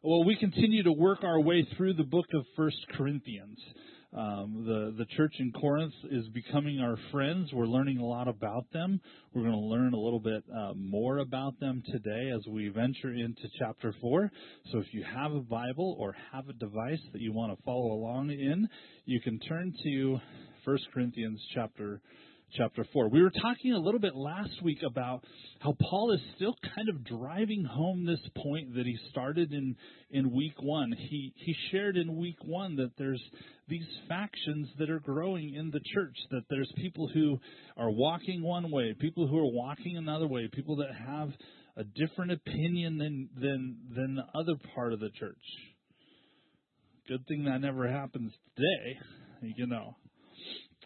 [0.00, 3.58] Well, we continue to work our way through the book of First Corinthians.
[4.16, 7.50] Um, the the church in Corinth is becoming our friends.
[7.52, 9.00] We're learning a lot about them.
[9.34, 13.12] We're going to learn a little bit uh, more about them today as we venture
[13.12, 14.30] into chapter four.
[14.70, 17.90] So, if you have a Bible or have a device that you want to follow
[17.92, 18.68] along in,
[19.04, 20.18] you can turn to
[20.64, 22.00] First Corinthians chapter
[22.56, 23.08] chapter 4.
[23.08, 25.24] We were talking a little bit last week about
[25.60, 29.76] how Paul is still kind of driving home this point that he started in,
[30.10, 30.92] in week 1.
[30.96, 33.22] He, he shared in week 1 that there's
[33.68, 37.38] these factions that are growing in the church, that there's people who
[37.76, 41.30] are walking one way, people who are walking another way, people that have
[41.76, 45.36] a different opinion than, than, than the other part of the church.
[47.08, 48.98] Good thing that never happens today,
[49.56, 49.96] you know.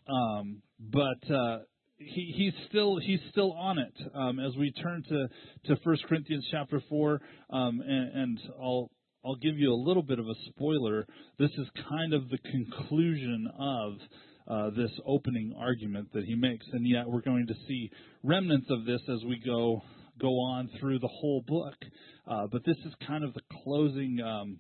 [0.09, 1.59] Um, but uh,
[1.98, 5.29] he, he's still he's still on it um, as we turn to
[5.66, 7.20] to First Corinthians chapter four,
[7.51, 8.91] um, and, and I'll
[9.24, 11.07] I'll give you a little bit of a spoiler.
[11.38, 13.93] This is kind of the conclusion of
[14.49, 17.90] uh, this opening argument that he makes, and yet we're going to see
[18.24, 19.80] remnants of this as we go
[20.21, 21.74] go on through the whole book.
[22.27, 24.59] Uh, but this is kind of the closing um,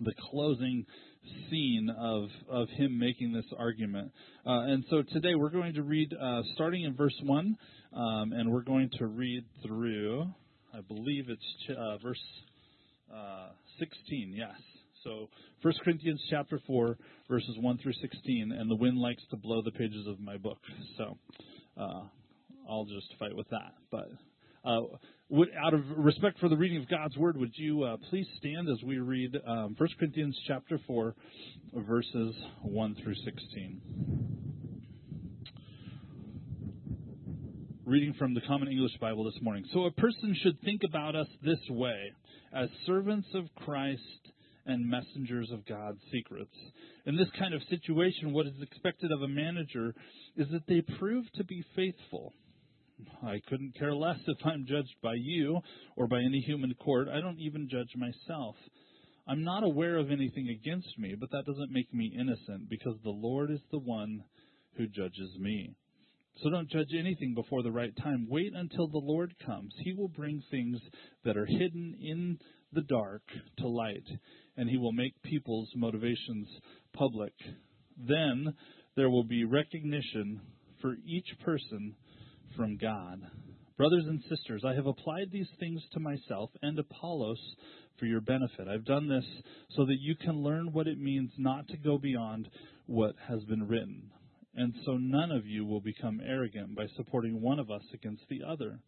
[0.00, 0.84] the closing
[1.48, 4.12] scene of of him making this argument.
[4.46, 7.56] Uh, and so today we're going to read uh, starting in verse one,
[7.92, 10.24] um, and we're going to read through.
[10.74, 12.22] I believe it's uh, verse
[13.12, 14.34] uh, 16.
[14.36, 14.54] Yes.
[15.04, 15.28] So
[15.62, 16.96] 1 Corinthians chapter 4,
[17.28, 20.58] verses 1 through 16, and the wind likes to blow the pages of my book.
[20.96, 21.16] So
[21.76, 22.02] uh,
[22.68, 23.72] I'll just fight with that.
[23.90, 24.08] But
[25.30, 28.68] would, out of respect for the reading of God's word, would you uh, please stand
[28.68, 31.14] as we read um, 1 Corinthians chapter 4,
[31.74, 33.80] verses 1 through 16?
[37.84, 39.64] Reading from the Common English Bible this morning.
[39.72, 42.12] So a person should think about us this way
[42.54, 44.02] as servants of Christ
[44.66, 46.54] and messengers of God's secrets.
[47.06, 49.94] In this kind of situation, what is expected of a manager
[50.36, 52.34] is that they prove to be faithful.
[53.22, 55.60] I couldn't care less if I'm judged by you
[55.96, 57.08] or by any human court.
[57.08, 58.56] I don't even judge myself.
[59.26, 63.10] I'm not aware of anything against me, but that doesn't make me innocent because the
[63.10, 64.24] Lord is the one
[64.76, 65.74] who judges me.
[66.42, 68.26] So don't judge anything before the right time.
[68.30, 69.74] Wait until the Lord comes.
[69.84, 70.78] He will bring things
[71.24, 72.38] that are hidden in
[72.72, 73.22] the dark
[73.58, 74.04] to light,
[74.56, 76.48] and He will make people's motivations
[76.92, 77.32] public.
[77.96, 78.54] Then
[78.96, 80.40] there will be recognition
[80.80, 81.96] for each person
[82.56, 83.20] from God.
[83.76, 87.38] Brothers and sisters, I have applied these things to myself and Apollos
[87.98, 88.66] for your benefit.
[88.68, 89.24] I've done this
[89.76, 92.48] so that you can learn what it means not to go beyond
[92.86, 94.10] what has been written.
[94.54, 98.40] And so none of you will become arrogant by supporting one of us against the
[98.42, 98.80] other.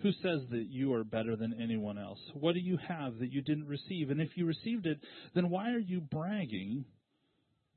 [0.00, 2.18] Who says that you are better than anyone else?
[2.32, 4.10] What do you have that you didn't receive?
[4.10, 4.98] And if you received it,
[5.34, 6.86] then why are you bragging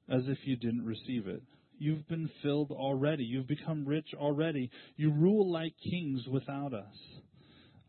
[0.10, 1.44] as if you didn't receive it?
[1.78, 3.24] You've been filled already.
[3.24, 4.72] You've become rich already.
[4.96, 6.96] You rule like kings without us.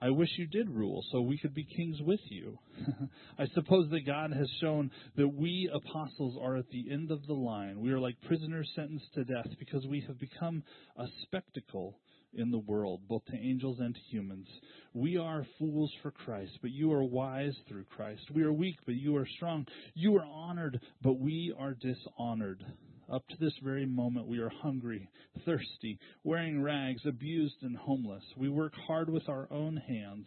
[0.00, 2.59] I wish you did rule so we could be kings with you.
[3.38, 7.32] I suppose that God has shown that we apostles are at the end of the
[7.32, 7.81] line.
[7.81, 10.62] We are like prisoners sentenced to death because we have become
[10.97, 11.98] a spectacle
[12.32, 14.47] in the world, both to angels and to humans.
[14.93, 18.22] We are fools for Christ, but you are wise through Christ.
[18.32, 19.66] We are weak, but you are strong.
[19.94, 22.65] You are honored, but we are dishonored.
[23.10, 25.08] Up to this very moment, we are hungry,
[25.46, 28.22] thirsty, wearing rags, abused, and homeless.
[28.36, 30.26] We work hard with our own hands.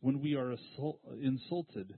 [0.00, 0.54] When we are
[1.22, 1.94] insulted,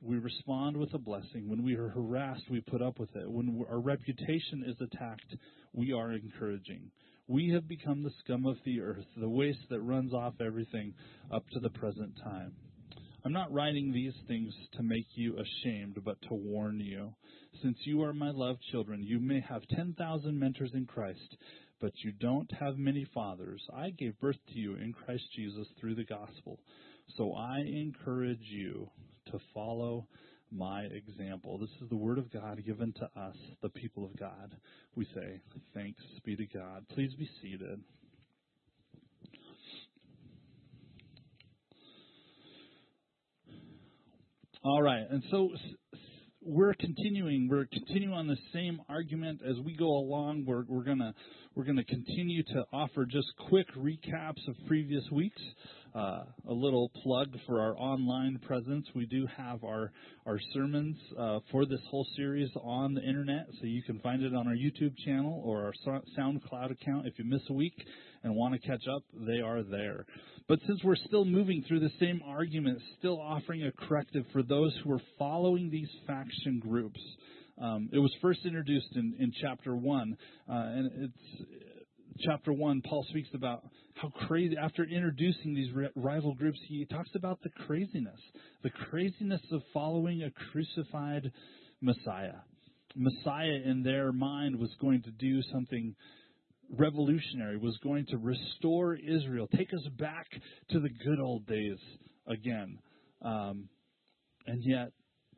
[0.00, 1.48] we respond with a blessing.
[1.48, 3.30] When we are harassed, we put up with it.
[3.30, 5.36] When our reputation is attacked,
[5.72, 6.90] we are encouraging.
[7.28, 10.94] We have become the scum of the earth, the waste that runs off everything
[11.30, 12.52] up to the present time.
[13.24, 17.14] I'm not writing these things to make you ashamed, but to warn you.
[17.62, 21.36] Since you are my loved children, you may have 10,000 mentors in Christ,
[21.80, 23.60] but you don't have many fathers.
[23.74, 26.60] I gave birth to you in Christ Jesus through the gospel.
[27.16, 28.88] So I encourage you
[29.32, 30.06] to follow
[30.52, 31.58] my example.
[31.58, 34.56] This is the word of God given to us, the people of God.
[34.94, 35.40] We say,
[35.74, 36.86] Thanks be to God.
[36.94, 37.80] Please be seated.
[44.64, 45.50] All right, and so
[46.42, 47.46] we're continuing.
[47.48, 50.46] We're continuing on the same argument as we go along.
[50.48, 51.14] We're, we're gonna
[51.54, 55.40] we're gonna continue to offer just quick recaps of previous weeks.
[55.94, 58.84] Uh, a little plug for our online presence.
[58.96, 59.92] We do have our
[60.26, 64.34] our sermons uh, for this whole series on the internet, so you can find it
[64.34, 67.06] on our YouTube channel or our SoundCloud account.
[67.06, 67.74] If you miss a week
[68.28, 70.04] and want to catch up, they are there.
[70.48, 74.78] But since we're still moving through the same argument, still offering a corrective for those
[74.84, 77.00] who are following these faction groups,
[77.60, 80.16] um, it was first introduced in, in chapter 1,
[80.48, 81.48] uh, and it's
[82.20, 83.62] chapter 1, Paul speaks about
[83.94, 88.20] how crazy, after introducing these rival groups, he talks about the craziness,
[88.62, 91.32] the craziness of following a crucified
[91.80, 92.34] Messiah.
[92.94, 95.94] Messiah, in their mind, was going to do something
[96.76, 100.26] revolutionary, was going to restore Israel, take us back
[100.70, 101.78] to the good old days
[102.26, 102.78] again.
[103.22, 103.68] Um,
[104.46, 104.92] and yet,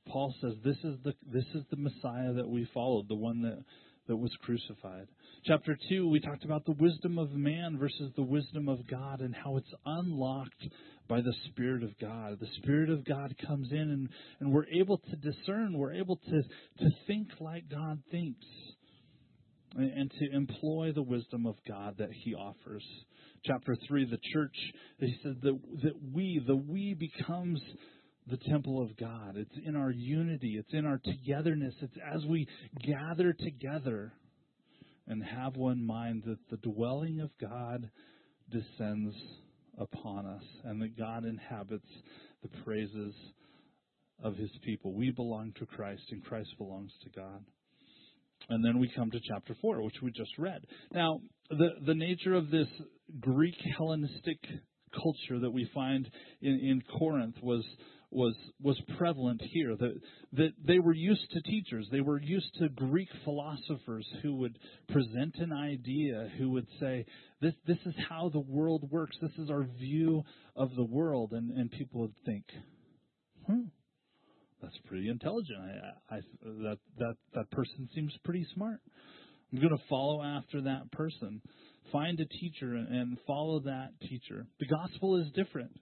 [0.08, 3.62] Paul says this is the this is the Messiah that we followed, the one that
[4.08, 5.06] that was crucified.
[5.44, 9.32] Chapter 2, we talked about the wisdom of man versus the wisdom of God and
[9.34, 10.66] how it's unlocked
[11.08, 12.38] by the Spirit of God.
[12.40, 14.08] The Spirit of God comes in and,
[14.40, 16.42] and we're able to discern, we're able to,
[16.80, 18.44] to think like God thinks
[19.76, 22.84] and, to employ the wisdom of God that He offers.
[23.44, 24.56] Chapter 3, the church,
[24.98, 27.60] he said that, that we, the we becomes
[28.26, 29.36] the temple of God.
[29.36, 31.74] It's in our unity, it's in our togetherness.
[31.80, 32.46] It's as we
[32.86, 34.12] gather together
[35.06, 37.90] and have one mind that the dwelling of God
[38.50, 39.14] descends
[39.78, 41.88] upon us and that God inhabits
[42.42, 43.14] the praises
[44.22, 44.92] of his people.
[44.92, 47.42] We belong to Christ and Christ belongs to God.
[48.48, 50.64] And then we come to chapter 4, which we just read.
[50.92, 51.20] Now,
[51.50, 52.68] the, the nature of this
[53.20, 54.38] Greek Hellenistic
[54.92, 56.08] culture that we find
[56.40, 57.64] in, in Corinth was
[58.10, 59.76] was was prevalent here.
[59.76, 59.94] That
[60.32, 61.88] that they were used to teachers.
[61.92, 64.58] They were used to Greek philosophers who would
[64.88, 67.06] present an idea, who would say,
[67.40, 69.16] "This this is how the world works.
[69.20, 70.22] This is our view
[70.56, 72.44] of the world," and and people would think,
[73.46, 73.68] "Hmm."
[74.62, 75.58] That's pretty intelligent.
[75.58, 78.80] I, I, that that that person seems pretty smart.
[79.52, 81.40] I'm going to follow after that person.
[81.90, 84.46] Find a teacher and follow that teacher.
[84.60, 85.72] The gospel is different.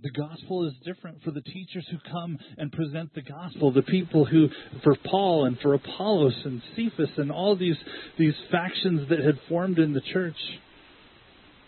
[0.00, 3.72] The gospel is different for the teachers who come and present the gospel.
[3.72, 4.48] The people who,
[4.84, 7.74] for Paul and for Apollos and Cephas and all these,
[8.16, 10.36] these factions that had formed in the church,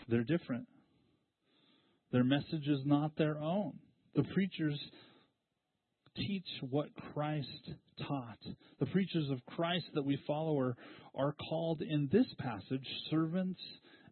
[0.09, 0.69] they're different.
[2.13, 3.73] Their message is not their own.
[4.15, 4.79] The preachers
[6.17, 7.71] teach what Christ
[8.07, 8.39] taught.
[8.79, 10.77] The preachers of Christ that we follow are,
[11.15, 13.61] are called in this passage servants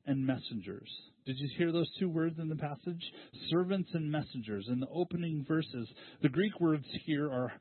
[0.07, 0.91] and messengers.
[1.27, 3.03] Did you hear those two words in the passage?
[3.51, 4.67] Servants and messengers.
[4.71, 5.89] In the opening verses,
[6.23, 7.53] the Greek words here are,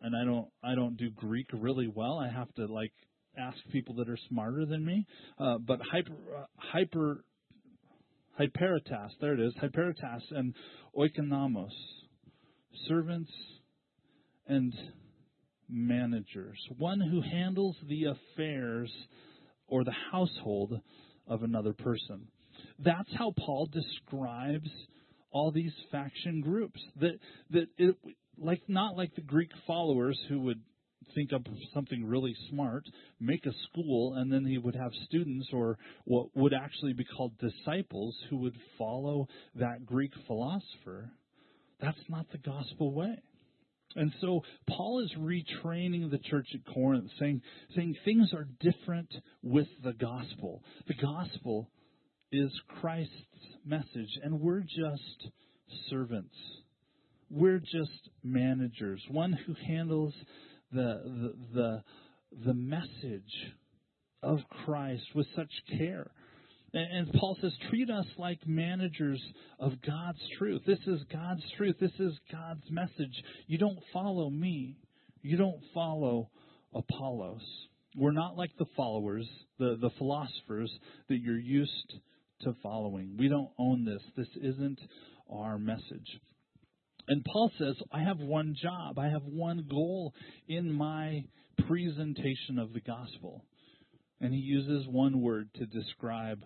[0.00, 2.18] and I don't, I don't do Greek really well.
[2.18, 2.92] I have to like
[3.38, 5.06] ask people that are smarter than me.
[5.38, 7.24] Uh, but hyper, uh, hyper,
[8.40, 9.10] hyperitas.
[9.20, 9.54] There it is.
[9.62, 10.54] Hyperitas and
[10.96, 11.70] oikonomos.
[12.88, 13.30] Servants
[14.46, 14.74] and
[15.68, 16.58] managers.
[16.78, 18.92] One who handles the affairs
[19.68, 20.80] or the household
[21.26, 22.28] of another person.
[22.78, 24.70] That's how Paul describes
[25.30, 26.80] all these faction groups.
[27.00, 27.18] That
[27.50, 27.96] that it
[28.38, 30.60] like not like the Greek followers who would
[31.14, 31.42] think up
[31.72, 32.84] something really smart,
[33.20, 37.32] make a school, and then he would have students or what would actually be called
[37.38, 41.10] disciples who would follow that Greek philosopher.
[41.80, 43.18] That's not the gospel way.
[43.96, 47.40] And so Paul is retraining the church at Corinth, saying,
[47.74, 49.08] saying things are different
[49.42, 50.62] with the gospel.
[50.86, 51.70] The gospel
[52.30, 52.50] is
[52.80, 53.12] Christ's
[53.64, 55.28] message, and we're just
[55.88, 56.34] servants.
[57.30, 60.14] We're just managers, one who handles
[60.72, 61.82] the, the, the,
[62.44, 63.52] the message
[64.22, 66.10] of Christ with such care.
[66.76, 69.22] And, Paul says, treat us like managers
[69.58, 70.60] of God's truth.
[70.66, 71.76] This is God's truth.
[71.80, 73.22] This is God's message.
[73.46, 74.76] You don't follow me.
[75.22, 76.28] You don't follow
[76.74, 77.40] Apollos.
[77.96, 79.26] We're not like the followers,
[79.58, 80.70] the, the philosophers
[81.08, 81.94] that you're used
[82.42, 83.16] to following.
[83.18, 84.02] We don't own this.
[84.14, 84.78] This isn't
[85.32, 86.20] our message.
[87.08, 90.12] And Paul says, I have one job, I have one goal
[90.46, 91.22] in my
[91.66, 93.44] presentation of the gospel.
[94.20, 96.42] And he uses one word to describe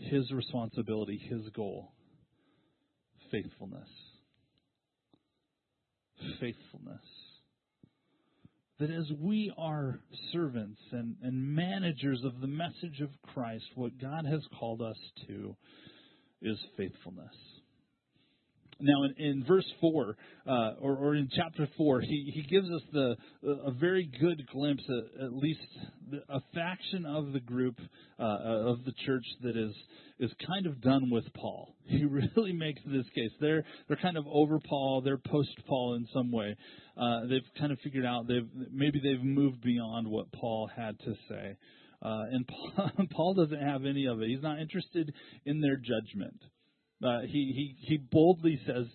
[0.00, 1.92] his responsibility, his goal
[3.30, 3.88] faithfulness.
[6.40, 7.00] Faithfulness.
[8.78, 10.00] That as we are
[10.32, 15.54] servants and, and managers of the message of Christ, what God has called us to
[16.42, 17.34] is faithfulness.
[18.80, 22.82] Now, in, in verse 4, uh, or, or, in chapter 4, he, he gives us
[22.92, 23.16] the,
[23.66, 25.60] a very good glimpse, at, at least
[26.28, 27.76] a faction of the group
[28.18, 29.72] uh, of the church that is,
[30.18, 31.74] is kind of done with Paul.
[31.90, 33.32] He really makes this case.
[33.40, 36.56] They're, they're kind of over Paul, they're post Paul in some way.
[36.96, 41.14] Uh, they've kind of figured out, they've, maybe they've moved beyond what Paul had to
[41.28, 41.56] say.
[42.02, 44.28] Uh, and Paul, Paul doesn't have any of it.
[44.28, 45.12] He's not interested
[45.44, 46.40] in their judgment.
[47.04, 48.86] Uh, he, he, he boldly says,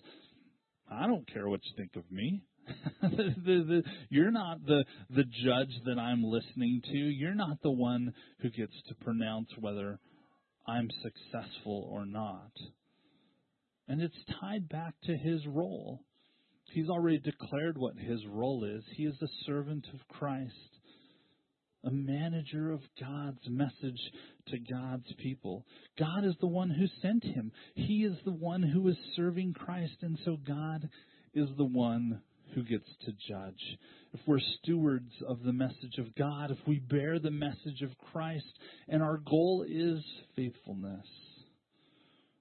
[0.90, 2.42] I don't care what you think of me.
[3.02, 6.96] the, the, the, you're not the the judge that I'm listening to.
[6.96, 10.00] You're not the one who gets to pronounce whether
[10.66, 12.50] I'm successful or not.
[13.88, 16.00] And it's tied back to his role.
[16.72, 18.82] He's already declared what his role is.
[18.96, 20.75] He is a servant of Christ,
[21.84, 24.00] a manager of God's message
[24.48, 25.64] to God's people.
[25.98, 27.52] God is the one who sent him.
[27.74, 30.88] He is the one who is serving Christ, and so God
[31.34, 32.20] is the one
[32.54, 33.78] who gets to judge.
[34.12, 38.46] If we're stewards of the message of God, if we bear the message of Christ,
[38.88, 40.02] and our goal is
[40.34, 41.06] faithfulness,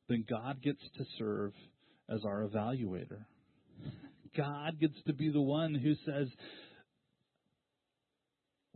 [0.07, 1.53] then God gets to serve
[2.09, 3.25] as our evaluator.
[4.37, 6.27] God gets to be the one who says,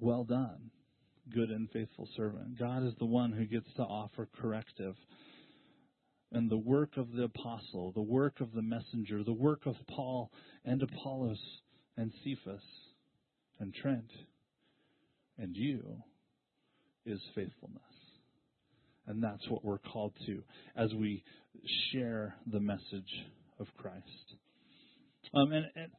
[0.02, 0.72] Well done,
[1.34, 2.58] good and faithful servant.
[2.58, 4.96] God is the one who gets to offer corrective.
[6.32, 10.32] And the work of the apostle, the work of the messenger, the work of Paul
[10.64, 11.40] and Apollos
[11.98, 12.62] and Cephas
[13.60, 14.10] and Trent
[15.38, 15.84] and you
[17.06, 17.82] is faithfulness.
[19.08, 20.44] And that's what we're called to
[20.76, 21.24] as we
[21.92, 23.26] share the message
[23.60, 24.06] of Christ.
[25.34, 25.92] Um, and, and,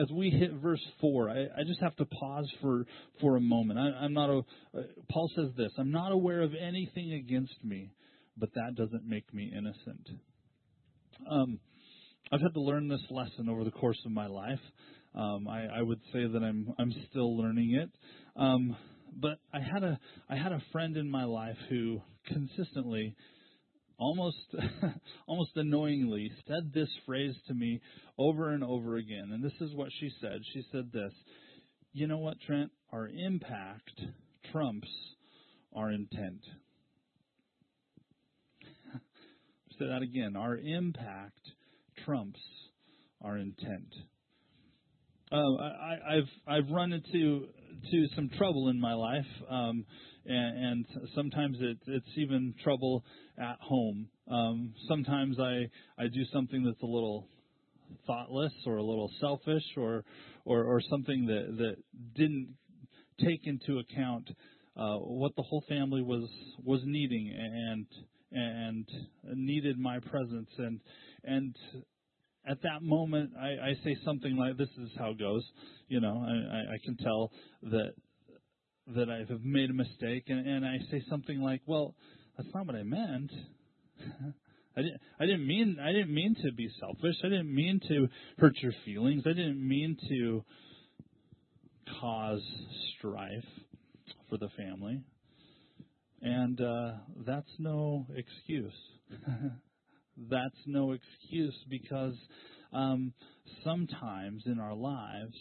[0.00, 2.86] as we hit verse four, I, I, just have to pause for
[3.20, 3.78] for a moment.
[3.78, 4.38] I, am not a.
[4.76, 7.92] Uh, Paul says this: "I'm not aware of anything against me,
[8.36, 10.08] but that doesn't make me innocent."
[11.30, 11.60] Um,
[12.32, 14.60] I've had to learn this lesson over the course of my life.
[15.14, 17.90] Um, I, I, would say that I'm I'm still learning it.
[18.36, 18.76] Um,
[19.16, 23.16] but I had a I had a friend in my life who consistently
[24.00, 24.54] almost
[25.28, 27.80] almost annoyingly said this phrase to me
[28.18, 29.30] over and over again.
[29.32, 30.40] And this is what she said.
[30.52, 31.12] She said this
[31.92, 32.70] you know what Trent?
[32.92, 34.00] Our impact
[34.52, 34.88] trumps
[35.74, 36.44] our intent.
[39.78, 40.36] Say that again.
[40.36, 41.40] Our impact
[42.04, 42.40] trumps
[43.22, 43.92] our intent.
[45.32, 47.46] Uh, I, I've I've run into
[47.90, 49.26] to some trouble in my life.
[49.48, 49.84] Um,
[50.30, 53.04] and, and sometimes it, it's even trouble
[53.38, 54.08] at home.
[54.30, 55.68] Um, sometimes I
[55.98, 57.26] I do something that's a little
[58.06, 60.04] thoughtless or a little selfish or
[60.44, 61.76] or, or something that that
[62.14, 62.54] didn't
[63.20, 64.30] take into account
[64.76, 66.28] uh, what the whole family was
[66.64, 67.86] was needing and
[68.32, 68.88] and
[69.34, 70.80] needed my presence and
[71.24, 71.56] and
[72.48, 75.44] at that moment I, I say something like this is how it goes
[75.88, 77.32] you know I, I can tell
[77.64, 77.92] that
[78.96, 81.94] that I have made a mistake, and, and I say something like, "Well,
[82.36, 83.30] that's not what I meant."
[84.76, 85.00] I didn't.
[85.18, 85.78] I didn't mean.
[85.82, 87.16] I didn't mean to be selfish.
[87.24, 89.24] I didn't mean to hurt your feelings.
[89.26, 90.44] I didn't mean to
[92.00, 92.42] cause
[92.96, 93.44] strife
[94.28, 95.02] for the family.
[96.22, 96.92] And uh,
[97.26, 98.74] that's no excuse.
[100.30, 102.14] that's no excuse because
[102.72, 103.12] um,
[103.64, 105.36] sometimes in our lives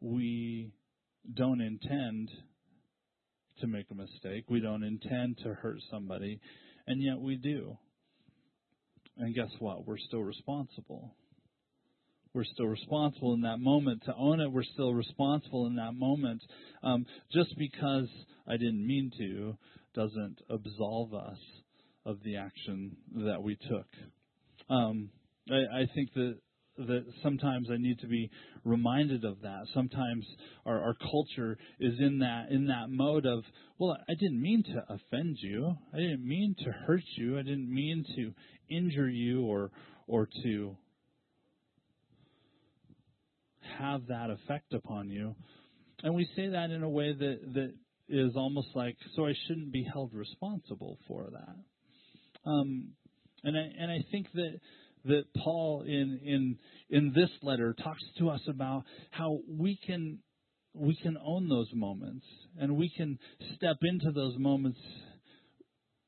[0.00, 0.72] we
[1.32, 2.30] don't intend
[3.60, 4.44] to make a mistake.
[4.48, 6.40] We don't intend to hurt somebody,
[6.86, 7.78] and yet we do.
[9.16, 9.86] And guess what?
[9.86, 11.14] We're still responsible.
[12.32, 14.50] We're still responsible in that moment to own it.
[14.50, 16.42] We're still responsible in that moment.
[16.82, 18.08] Um, just because
[18.48, 19.56] I didn't mean to
[19.94, 21.38] doesn't absolve us
[22.04, 23.86] of the action that we took.
[24.68, 25.10] Um,
[25.48, 26.38] I, I think that
[26.76, 28.30] that sometimes I need to be
[28.64, 29.66] reminded of that.
[29.72, 30.26] Sometimes
[30.66, 33.44] our, our culture is in that in that mode of,
[33.78, 35.76] well, I didn't mean to offend you.
[35.92, 37.38] I didn't mean to hurt you.
[37.38, 38.32] I didn't mean to
[38.68, 39.70] injure you or
[40.06, 40.76] or to
[43.78, 45.34] have that effect upon you.
[46.02, 47.72] And we say that in a way that that
[48.08, 52.50] is almost like, so I shouldn't be held responsible for that.
[52.50, 52.90] Um,
[53.42, 54.60] and I and I think that
[55.04, 56.58] that Paul in in
[56.90, 60.18] in this letter talks to us about how we can
[60.74, 62.26] we can own those moments
[62.58, 63.18] and we can
[63.56, 64.78] step into those moments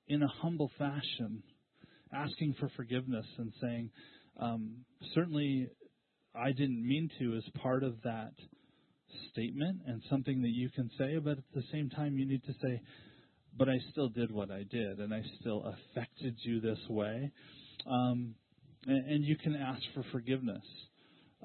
[0.08, 1.42] in a humble fashion,
[2.12, 3.90] asking for forgiveness and saying,
[4.40, 4.84] um,
[5.14, 5.68] certainly
[6.34, 8.32] I didn't mean to as part of that
[9.32, 12.52] statement and something that you can say, but at the same time you need to
[12.62, 12.80] say,
[13.56, 17.30] but I still did what I did and I still affected you this way.
[17.90, 18.34] Um,
[18.86, 20.62] and, you can ask for forgiveness.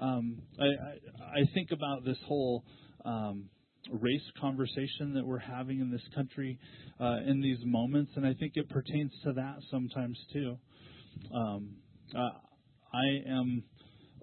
[0.01, 2.63] Um, I, I, I think about this whole
[3.05, 3.49] um,
[3.91, 6.59] race conversation that we're having in this country
[6.99, 10.57] uh, in these moments, and I think it pertains to that sometimes too.
[11.33, 11.75] Um,
[12.15, 12.29] uh,
[12.93, 13.63] I am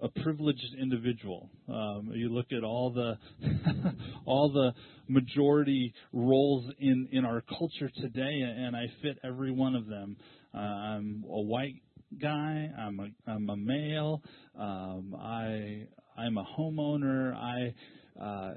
[0.01, 1.49] a privileged individual.
[1.67, 3.17] Um, you look at all the
[4.25, 4.73] all the
[5.07, 10.15] majority roles in in our culture today, and I fit every one of them.
[10.53, 11.81] Uh, I'm a white
[12.21, 12.69] guy.
[12.77, 14.21] I'm a I'm a male.
[14.57, 15.87] Um, I
[16.17, 17.35] I'm a homeowner.
[17.35, 17.73] I
[18.21, 18.53] uh,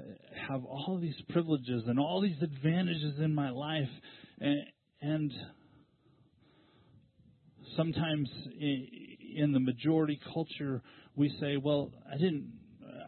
[0.49, 3.89] have all these privileges and all these advantages in my life,
[4.39, 4.63] and,
[5.01, 5.31] and
[7.77, 8.29] sometimes
[8.59, 10.81] in the majority culture
[11.15, 12.59] we say, "Well, I didn't."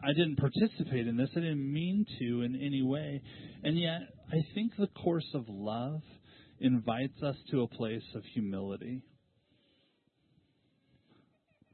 [0.03, 1.29] I didn't participate in this.
[1.35, 3.21] I didn't mean to in any way.
[3.63, 6.01] And yet, I think the course of love
[6.59, 9.01] invites us to a place of humility.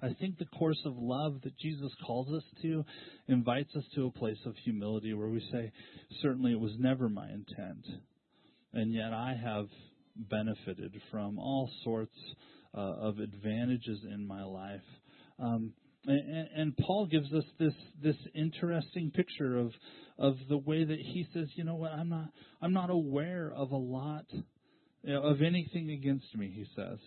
[0.01, 2.83] I think the course of love that Jesus calls us to
[3.27, 5.71] invites us to a place of humility where we say,
[6.21, 7.85] Certainly it was never my intent.
[8.73, 9.67] And yet I have
[10.15, 12.15] benefited from all sorts
[12.75, 14.81] uh, of advantages in my life.
[15.39, 15.73] Um,
[16.05, 19.71] and, and, Paul gives us this this interesting picture of
[20.17, 22.29] of the way that he says, you know what, I'm not
[22.61, 24.25] I'm not aware of a lot
[25.03, 26.97] you know, of anything against me, he says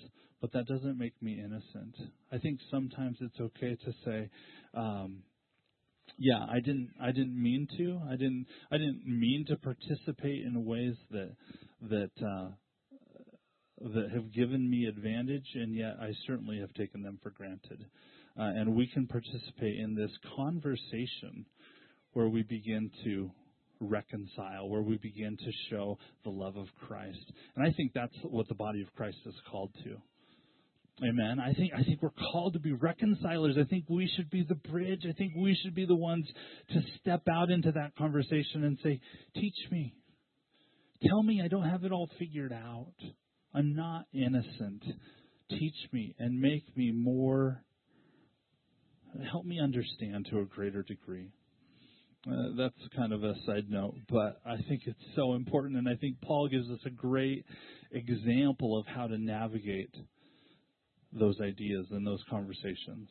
[0.44, 1.96] but that doesn't make me innocent.
[2.30, 4.28] I think sometimes it's okay to say,
[4.74, 5.22] um,
[6.18, 7.98] yeah, I didn't I didn't mean to.
[8.06, 11.34] I didn't I didn't mean to participate in ways that
[11.88, 12.48] that uh,
[13.94, 17.86] that have given me advantage, and yet I certainly have taken them for granted.
[18.38, 21.46] Uh, and we can participate in this conversation
[22.12, 23.30] where we begin to
[23.80, 27.32] reconcile, where we begin to show the love of Christ.
[27.56, 29.96] And I think that's what the body of Christ is called to.
[31.02, 31.40] Amen.
[31.40, 33.56] I think I think we're called to be reconcilers.
[33.58, 35.04] I think we should be the bridge.
[35.08, 36.24] I think we should be the ones
[36.70, 39.00] to step out into that conversation and say,
[39.34, 39.92] "Teach me.
[41.02, 42.94] Tell me I don't have it all figured out.
[43.52, 44.84] I'm not innocent.
[45.50, 47.64] Teach me and make me more
[49.30, 51.32] help me understand to a greater degree."
[52.24, 55.96] Uh, that's kind of a side note, but I think it's so important, and I
[55.96, 57.44] think Paul gives us a great
[57.90, 59.94] example of how to navigate
[61.18, 63.08] those ideas and those conversations.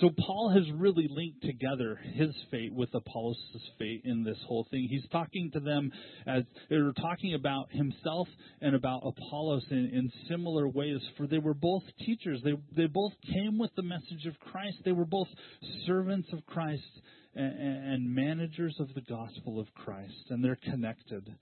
[0.00, 3.38] So Paul has really linked together his fate with Apollos'
[3.78, 4.88] fate in this whole thing.
[4.90, 5.92] He's talking to them
[6.26, 8.26] as they're talking about himself
[8.60, 12.40] and about Apollos in, in similar ways, for they were both teachers.
[12.42, 14.78] They they both came with the message of Christ.
[14.84, 15.28] They were both
[15.86, 16.82] servants of Christ
[17.36, 21.32] and, and managers of the gospel of Christ, and they're connected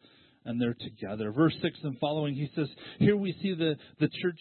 [0.44, 1.32] and they're together.
[1.32, 4.40] Verse six and following, he says, here we see the the church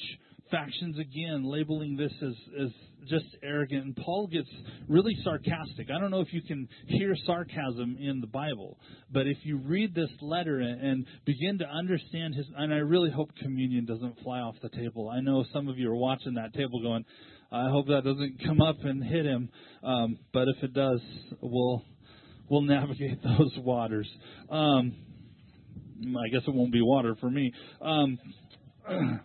[0.49, 2.69] factions again labeling this as, as
[3.07, 3.85] just arrogant.
[3.85, 4.49] And Paul gets
[4.87, 5.89] really sarcastic.
[5.93, 8.77] I don't know if you can hear sarcasm in the Bible,
[9.11, 13.29] but if you read this letter and, begin to understand his, and I really hope
[13.41, 15.09] communion doesn't fly off the table.
[15.09, 17.05] I know some of you are watching that table going,
[17.51, 19.49] I hope that doesn't come up and hit him.
[19.83, 20.99] Um, but if it does,
[21.41, 21.83] we'll
[22.49, 24.09] we'll navigate those waters.
[24.49, 24.95] Um,
[26.01, 27.53] I guess it won't be water for me.
[27.81, 28.17] Um,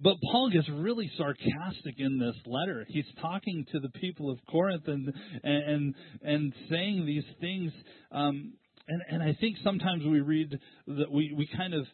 [0.00, 2.86] But Paul gets really sarcastic in this letter.
[2.88, 7.72] He's talking to the people of Corinth and and and saying these things.
[8.12, 8.54] Um,
[8.86, 11.84] and and I think sometimes we read that we we kind of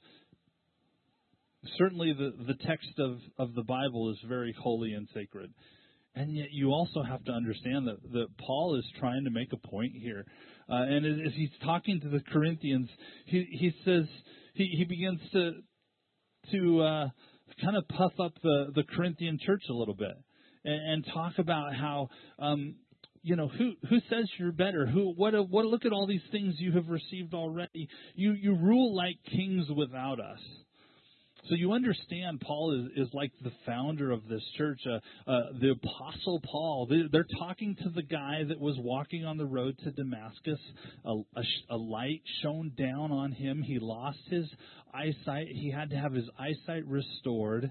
[1.79, 5.53] certainly the the text of of the Bible is very holy and sacred.
[6.17, 9.69] And yet, you also have to understand that, that Paul is trying to make a
[9.69, 10.25] point here.
[10.71, 12.89] Uh, and as he's talking to the Corinthians,
[13.27, 14.05] he, he says,
[14.55, 15.53] he, he begins to,
[16.53, 17.09] to, uh,
[17.63, 20.17] kind of puff up the, the Corinthian church a little bit
[20.65, 22.77] and, and talk about how, um,
[23.23, 24.87] you know, who who says you're better?
[24.87, 25.35] Who what?
[25.35, 25.65] A, what?
[25.65, 27.89] Look at all these things you have received already.
[28.15, 30.41] You you rule like kings without us.
[31.49, 35.73] So you understand Paul is, is like the founder of this church, uh, uh, the
[35.73, 36.87] Apostle Paul.
[36.89, 40.59] They, they're talking to the guy that was walking on the road to Damascus.
[41.05, 43.63] A, a, a light shone down on him.
[43.63, 44.47] He lost his
[44.95, 45.49] eyesight.
[45.49, 47.71] He had to have his eyesight restored.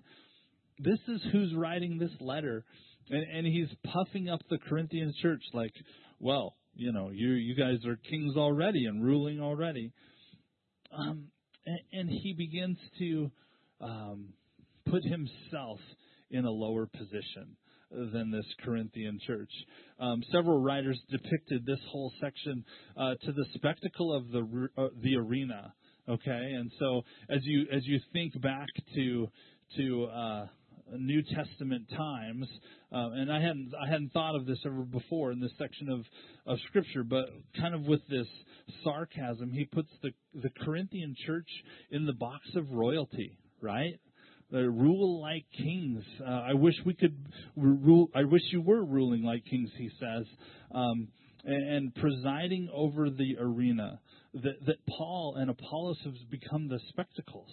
[0.77, 2.65] This is who's writing this letter.
[3.09, 5.73] And, and he's puffing up the Corinthian church like,
[6.19, 9.91] well, you know, you you guys are kings already and ruling already.
[10.95, 11.29] Um,
[11.65, 13.31] and, and he begins to
[13.83, 14.29] um,
[14.89, 15.79] put himself
[16.31, 17.55] in a lower position
[17.91, 19.51] than this Corinthian church.
[19.99, 22.63] Um, several writers depicted this whole section
[22.97, 25.73] uh, to the spectacle of the uh, the arena.
[26.09, 29.27] Okay, and so as you as you think back to
[29.77, 30.45] to uh,
[30.97, 32.47] New Testament times,
[32.91, 36.03] uh, and I hadn't I hadn't thought of this ever before in this section of
[36.45, 37.25] of Scripture, but
[37.59, 38.27] kind of with this
[38.83, 41.49] sarcasm, he puts the the Corinthian church
[41.91, 43.99] in the box of royalty right?
[44.53, 46.03] uh, rule like kings.
[46.21, 47.17] Uh, I wish we could
[47.55, 48.09] rule.
[48.13, 49.69] I wish you were ruling like kings.
[49.77, 50.25] He says,
[50.73, 51.07] um,
[51.43, 53.99] and, and presiding over the arena.
[54.35, 57.51] That, that Paul and Apollos have become the spectacles.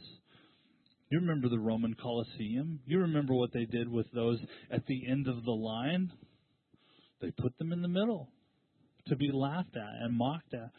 [1.10, 2.80] You remember the Roman Colosseum?
[2.86, 4.38] You remember what they did with those
[4.70, 6.10] at the end of the line?
[7.20, 8.30] They put them in the middle
[9.08, 10.70] to be laughed at and mocked at.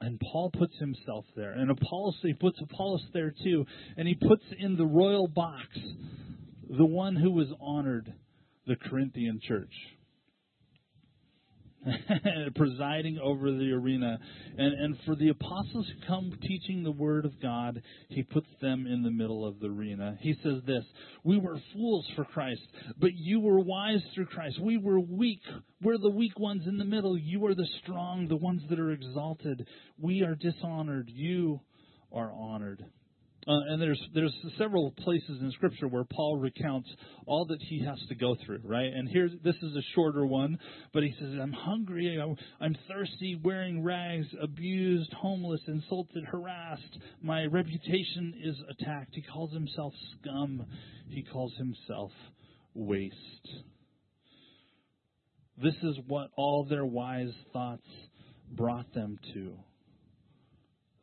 [0.00, 1.52] And Paul puts himself there.
[1.52, 3.66] And Apollos, he puts Apollos there too.
[3.96, 5.66] And he puts in the royal box
[6.68, 8.12] the one who was honored,
[8.66, 9.72] the Corinthian church.
[12.54, 14.18] presiding over the arena.
[14.56, 18.86] And, and for the apostles who come teaching the word of God, he puts them
[18.86, 20.16] in the middle of the arena.
[20.20, 20.84] He says this
[21.24, 22.62] We were fools for Christ,
[22.98, 24.60] but you were wise through Christ.
[24.60, 25.42] We were weak.
[25.82, 27.18] We're the weak ones in the middle.
[27.18, 29.66] You are the strong, the ones that are exalted.
[29.98, 31.10] We are dishonored.
[31.12, 31.60] You
[32.12, 32.84] are honored.
[33.48, 36.88] Uh, and there's there's several places in Scripture where Paul recounts
[37.26, 38.92] all that he has to go through, right?
[38.92, 40.58] And here, this is a shorter one,
[40.92, 46.98] but he says, "I'm hungry, I'm, I'm thirsty, wearing rags, abused, homeless, insulted, harassed.
[47.22, 50.66] My reputation is attacked." He calls himself scum.
[51.08, 52.10] He calls himself
[52.74, 53.14] waste.
[55.62, 57.86] This is what all their wise thoughts
[58.50, 59.56] brought them to.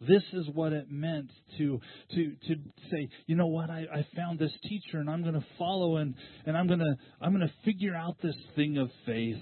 [0.07, 1.79] This is what it meant to
[2.11, 2.55] to to
[2.91, 6.15] say, you know what, I, I found this teacher and I'm going to follow and
[6.45, 9.37] and I'm to I'm going to figure out this thing of faith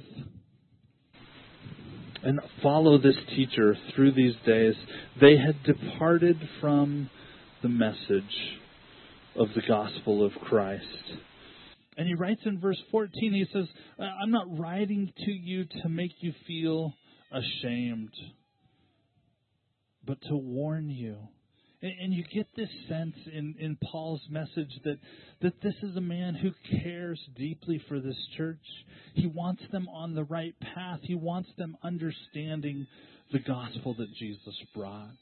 [2.23, 4.75] and follow this teacher through these days.
[5.19, 7.09] They had departed from
[7.63, 8.59] the message
[9.35, 10.85] of the gospel of Christ.
[11.97, 13.67] And he writes in verse 14, he says,
[13.99, 16.93] I'm not writing to you to make you feel
[17.31, 18.11] ashamed
[20.11, 21.15] but to warn you.
[21.81, 24.97] And, and you get this sense in, in Paul's message that,
[25.41, 26.51] that this is a man who
[26.83, 28.59] cares deeply for this church.
[29.13, 32.87] He wants them on the right path, he wants them understanding
[33.31, 35.15] the gospel that Jesus brought.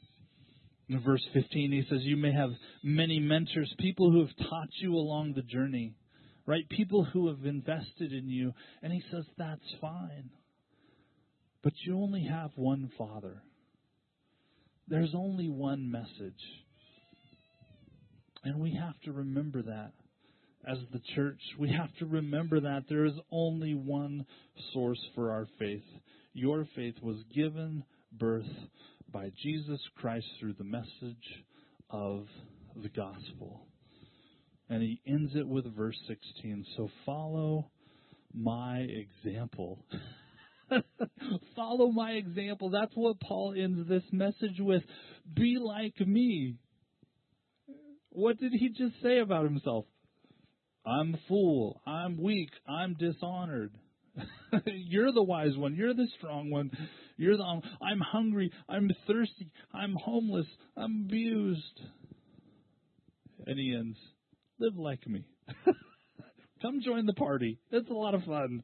[0.88, 2.50] In verse 15, he says, You may have
[2.82, 5.94] many mentors, people who have taught you along the journey,
[6.48, 6.68] right?
[6.68, 8.54] People who have invested in you.
[8.82, 10.32] And he says, That's fine.
[11.62, 13.44] But you only have one Father.
[14.90, 16.42] There's only one message.
[18.44, 19.92] And we have to remember that
[20.68, 21.40] as the church.
[21.60, 24.26] We have to remember that there is only one
[24.74, 25.84] source for our faith.
[26.34, 28.50] Your faith was given birth
[29.12, 31.44] by Jesus Christ through the message
[31.92, 32.26] of
[32.82, 33.68] the gospel.
[34.70, 36.66] And he ends it with verse 16.
[36.78, 37.70] So follow
[38.34, 39.86] my example.
[41.56, 42.70] Follow my example.
[42.70, 44.84] That's what Paul ends this message with.
[45.34, 46.56] Be like me.
[48.10, 49.86] What did he just say about himself?
[50.86, 51.82] I'm a fool.
[51.86, 52.50] I'm weak.
[52.68, 53.72] I'm dishonored.
[54.66, 55.76] You're the wise one.
[55.76, 56.72] You're the strong one.
[57.18, 58.52] You're the I'm hungry.
[58.68, 59.52] I'm thirsty.
[59.74, 60.48] I'm homeless.
[60.76, 61.82] I'm abused.
[63.46, 63.98] And he ends,
[64.60, 65.26] live like me.
[66.62, 67.60] Come join the party.
[67.72, 68.64] It's a lot of fun.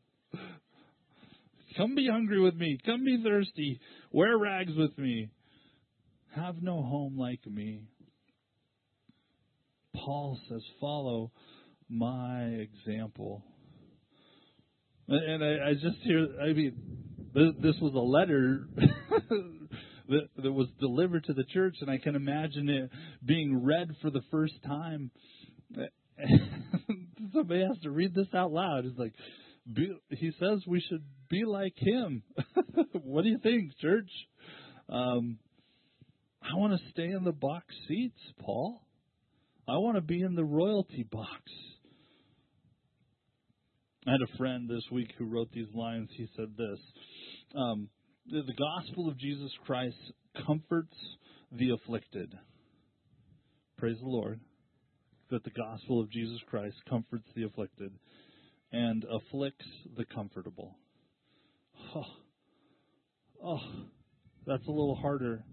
[1.77, 2.77] Come be hungry with me.
[2.85, 3.79] Come be thirsty.
[4.11, 5.29] Wear rags with me.
[6.35, 7.83] Have no home like me.
[9.93, 11.31] Paul says, Follow
[11.89, 13.43] my example.
[15.07, 16.73] And I, I just hear, I mean,
[17.33, 18.67] this was a letter
[20.09, 22.89] that, that was delivered to the church, and I can imagine it
[23.23, 25.11] being read for the first time.
[27.33, 28.85] Somebody has to read this out loud.
[28.85, 29.13] It's like,
[29.71, 32.23] be, he says we should be like him.
[32.93, 34.09] what do you think, church?
[34.89, 35.39] Um,
[36.41, 38.81] I want to stay in the box seats, Paul.
[39.67, 41.41] I want to be in the royalty box.
[44.07, 46.09] I had a friend this week who wrote these lines.
[46.15, 46.79] He said this
[47.55, 47.89] um,
[48.27, 49.97] the, the gospel of Jesus Christ
[50.45, 50.95] comforts
[51.51, 52.31] the afflicted.
[53.77, 54.39] Praise the Lord
[55.31, 57.91] that the gospel of Jesus Christ comforts the afflicted
[58.75, 60.75] and afflicts the comfortable.
[61.95, 62.03] Oh,
[63.41, 63.59] oh,
[64.45, 65.45] that's a little harder.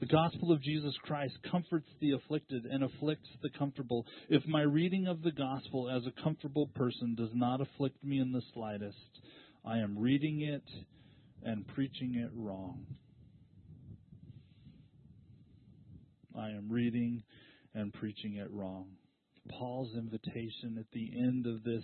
[0.00, 4.06] The gospel of Jesus Christ comforts the afflicted and afflicts the comfortable.
[4.28, 8.32] If my reading of the gospel as a comfortable person does not afflict me in
[8.32, 8.96] the slightest,
[9.64, 10.64] I am reading it
[11.44, 12.86] and preaching it wrong.
[16.36, 17.22] I am reading
[17.74, 18.97] and preaching it wrong.
[19.48, 21.82] Paul's invitation at the end of this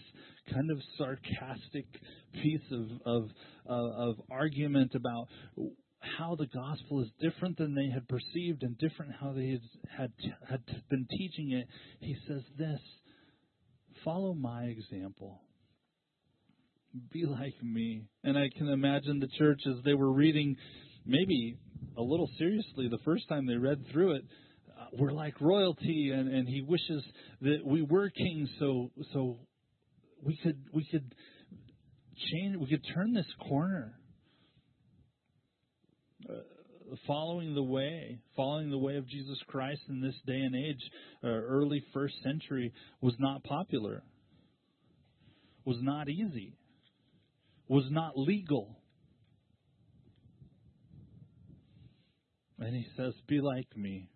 [0.53, 1.87] kind of sarcastic
[2.33, 3.31] piece of of,
[3.67, 5.29] of argument about
[6.19, 9.61] how the gospel is different than they had perceived and different how they had
[9.97, 10.13] had,
[10.49, 11.67] had been teaching it,
[12.01, 12.81] he says this
[14.05, 15.41] follow my example.
[17.13, 18.05] Be like me.
[18.23, 20.57] And I can imagine the church as they were reading,
[21.05, 21.57] maybe
[21.97, 24.25] a little seriously the first time they read through it,
[24.93, 27.03] we're like royalty, and, and he wishes
[27.43, 29.39] that we were kings, so so
[30.23, 31.15] we could we could
[32.33, 33.95] change, we could turn this corner
[36.29, 36.35] uh,
[37.07, 40.81] following the way, following the way of Jesus Christ in this day and age,
[41.23, 44.03] uh, early first century, was not popular,
[45.65, 46.57] was not easy,
[47.69, 48.77] was not legal.
[52.59, 54.09] And he says, Be like me.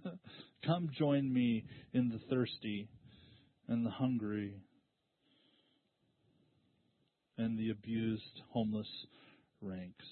[0.66, 2.88] Come join me in the thirsty
[3.68, 4.54] and the hungry
[7.38, 8.88] and the abused, homeless
[9.60, 10.04] ranks.